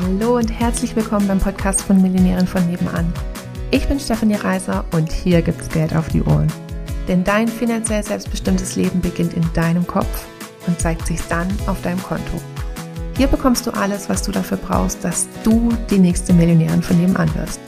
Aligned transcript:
Hallo 0.00 0.38
und 0.38 0.48
herzlich 0.48 0.96
willkommen 0.96 1.28
beim 1.28 1.38
Podcast 1.38 1.82
von 1.82 2.00
Millionären 2.00 2.46
von 2.46 2.66
nebenan. 2.66 3.12
Ich 3.70 3.86
bin 3.86 4.00
Stefanie 4.00 4.36
Reiser 4.36 4.86
und 4.92 5.12
hier 5.12 5.42
gibt's 5.42 5.68
Geld 5.68 5.94
auf 5.94 6.08
die 6.08 6.22
Ohren. 6.22 6.50
Denn 7.08 7.24
dein 7.24 7.46
finanziell 7.46 8.02
selbstbestimmtes 8.02 8.74
Leben 8.76 9.02
beginnt 9.02 9.34
in 9.34 9.44
deinem 9.52 9.86
Kopf 9.86 10.26
und 10.66 10.80
zeigt 10.80 11.06
sich 11.06 11.20
dann 11.28 11.46
auf 11.66 11.82
deinem 11.82 12.02
Konto. 12.02 12.40
Hier 13.18 13.26
bekommst 13.26 13.66
du 13.66 13.70
alles, 13.72 14.08
was 14.08 14.22
du 14.22 14.32
dafür 14.32 14.56
brauchst, 14.56 15.04
dass 15.04 15.28
du 15.44 15.68
die 15.90 15.98
nächste 15.98 16.32
Millionärin 16.32 16.82
von 16.82 16.98
nebenan 16.98 17.34
wirst. 17.34 17.60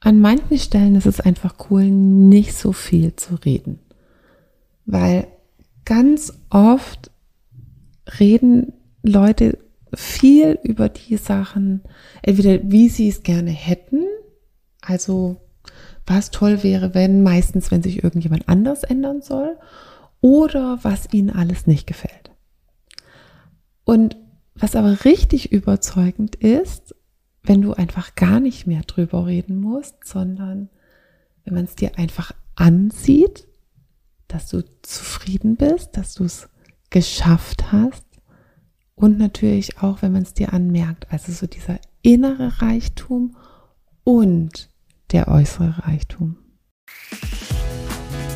An 0.00 0.22
manchen 0.22 0.58
Stellen 0.58 0.94
ist 0.94 1.06
es 1.06 1.20
einfach 1.20 1.54
cool, 1.68 1.84
nicht 1.84 2.54
so 2.56 2.72
viel 2.72 3.14
zu 3.14 3.34
reden. 3.34 3.78
Weil 4.86 5.26
ganz 5.84 6.32
oft 6.48 7.10
reden 8.18 8.72
Leute 9.02 9.58
viel 9.94 10.58
über 10.62 10.88
die 10.88 11.16
Sachen, 11.16 11.82
entweder 12.22 12.60
wie 12.70 12.88
sie 12.88 13.08
es 13.08 13.22
gerne 13.22 13.50
hätten, 13.50 14.04
also 14.80 15.40
was 16.06 16.30
toll 16.30 16.62
wäre, 16.62 16.94
wenn 16.94 17.22
meistens, 17.22 17.70
wenn 17.70 17.82
sich 17.82 18.02
irgendjemand 18.02 18.48
anders 18.48 18.82
ändern 18.82 19.22
soll, 19.22 19.56
oder 20.20 20.78
was 20.82 21.12
ihnen 21.12 21.30
alles 21.30 21.66
nicht 21.66 21.86
gefällt. 21.86 22.30
Und 23.84 24.16
was 24.54 24.76
aber 24.76 25.04
richtig 25.04 25.52
überzeugend 25.52 26.36
ist, 26.36 26.94
wenn 27.42 27.62
du 27.62 27.72
einfach 27.72 28.14
gar 28.14 28.40
nicht 28.40 28.66
mehr 28.66 28.82
drüber 28.82 29.26
reden 29.26 29.60
musst, 29.60 30.04
sondern 30.04 30.68
wenn 31.44 31.54
man 31.54 31.64
es 31.64 31.74
dir 31.74 31.96
einfach 31.98 32.32
ansieht, 32.54 33.46
dass 34.28 34.48
du 34.48 34.62
zufrieden 34.82 35.56
bist, 35.56 35.96
dass 35.96 36.14
du 36.14 36.24
es 36.24 36.48
geschafft 36.90 37.72
hast 37.72 38.04
und 39.00 39.18
natürlich 39.18 39.78
auch, 39.78 40.02
wenn 40.02 40.12
man 40.12 40.22
es 40.22 40.34
dir 40.34 40.52
anmerkt, 40.52 41.06
also 41.10 41.32
so 41.32 41.46
dieser 41.46 41.78
innere 42.02 42.60
Reichtum 42.60 43.34
und 44.04 44.68
der 45.12 45.28
äußere 45.28 45.86
Reichtum. 45.86 46.36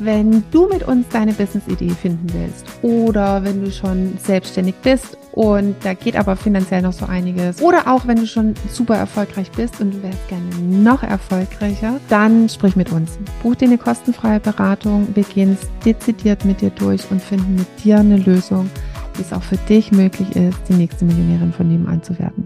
Wenn 0.01 0.43
du 0.51 0.69
mit 0.69 0.83
uns 0.83 1.09
deine 1.09 1.33
Business-Idee 1.33 1.91
finden 1.91 2.27
willst 2.33 2.67
oder 2.83 3.45
wenn 3.45 3.63
du 3.63 3.71
schon 3.71 4.19
selbstständig 4.19 4.75
bist 4.83 5.17
und 5.33 5.77
da 5.83 5.95
geht 5.95 6.17
aber 6.17 6.37
finanziell 6.37 6.83
noch 6.83 6.93
so 6.93 7.07
einiges 7.07 7.63
oder 7.63 7.87
auch 7.87 8.07
wenn 8.07 8.17
du 8.17 8.27
schon 8.27 8.55
super 8.71 8.97
erfolgreich 8.97 9.51
bist 9.53 9.81
und 9.81 9.95
du 9.95 10.03
wärst 10.03 10.29
gerne 10.29 10.47
noch 10.61 11.03
erfolgreicher, 11.03 12.01
dann 12.09 12.49
sprich 12.49 12.75
mit 12.75 12.91
uns. 12.91 13.19
Buch 13.43 13.55
dir 13.55 13.69
eine 13.69 13.79
kostenfreie 13.79 14.41
Beratung. 14.41 15.09
Wir 15.15 15.25
gehen 15.25 15.57
es 15.61 15.69
dezidiert 15.85 16.45
mit 16.45 16.61
dir 16.61 16.71
durch 16.71 17.11
und 17.11 17.23
finden 17.23 17.55
mit 17.55 17.85
dir 17.85 18.01
eine 18.01 18.17
Lösung, 18.17 18.69
wie 19.17 19.23
es 19.23 19.33
auch 19.33 19.43
für 19.43 19.57
dich 19.57 19.93
möglich 19.93 20.35
ist, 20.37 20.59
die 20.69 20.75
nächste 20.75 21.05
Millionärin 21.05 21.53
von 21.53 21.69
nebenan 21.69 22.03
zu 22.03 22.19
werden. 22.19 22.44